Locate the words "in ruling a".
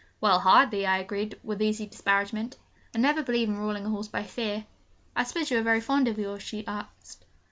3.49-3.89